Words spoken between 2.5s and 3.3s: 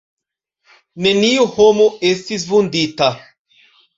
vundita.